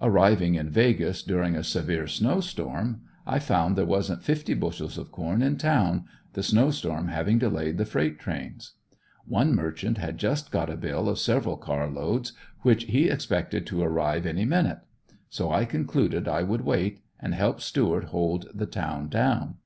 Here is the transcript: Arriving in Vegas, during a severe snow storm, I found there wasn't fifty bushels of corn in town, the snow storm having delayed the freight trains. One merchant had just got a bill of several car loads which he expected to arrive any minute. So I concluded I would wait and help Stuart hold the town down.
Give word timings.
Arriving 0.00 0.54
in 0.54 0.70
Vegas, 0.70 1.20
during 1.20 1.56
a 1.56 1.64
severe 1.64 2.06
snow 2.06 2.38
storm, 2.40 3.00
I 3.26 3.40
found 3.40 3.74
there 3.74 3.84
wasn't 3.84 4.22
fifty 4.22 4.54
bushels 4.54 4.96
of 4.96 5.10
corn 5.10 5.42
in 5.42 5.56
town, 5.58 6.04
the 6.34 6.44
snow 6.44 6.70
storm 6.70 7.08
having 7.08 7.38
delayed 7.40 7.76
the 7.76 7.84
freight 7.84 8.20
trains. 8.20 8.74
One 9.26 9.52
merchant 9.52 9.98
had 9.98 10.16
just 10.16 10.52
got 10.52 10.70
a 10.70 10.76
bill 10.76 11.08
of 11.08 11.18
several 11.18 11.56
car 11.56 11.90
loads 11.90 12.34
which 12.60 12.84
he 12.84 13.08
expected 13.08 13.66
to 13.66 13.82
arrive 13.82 14.26
any 14.26 14.44
minute. 14.44 14.78
So 15.28 15.50
I 15.50 15.64
concluded 15.64 16.28
I 16.28 16.44
would 16.44 16.60
wait 16.60 17.00
and 17.18 17.34
help 17.34 17.60
Stuart 17.60 18.04
hold 18.04 18.46
the 18.54 18.66
town 18.66 19.08
down. 19.08 19.56